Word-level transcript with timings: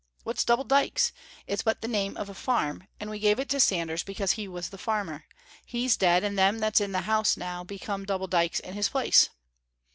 What's 0.23 0.43
Double 0.43 0.63
Dykes? 0.63 1.11
It's 1.45 1.61
but 1.61 1.81
the 1.83 1.87
name 1.87 2.17
of 2.17 2.27
a 2.27 2.33
farm, 2.33 2.87
and 2.99 3.07
we 3.11 3.19
gave 3.19 3.37
it 3.37 3.47
to 3.49 3.59
Sanders 3.59 4.01
because 4.01 4.31
he 4.31 4.47
was 4.47 4.69
the 4.69 4.79
farmer. 4.79 5.25
He's 5.63 5.95
dead, 5.95 6.23
and 6.23 6.39
them 6.39 6.57
that's 6.57 6.81
in 6.81 6.91
the 6.91 7.01
house 7.01 7.37
now 7.37 7.63
become 7.63 8.05
Double 8.05 8.25
Dykes 8.25 8.59
in 8.61 8.73
his 8.73 8.89
place." 8.89 9.29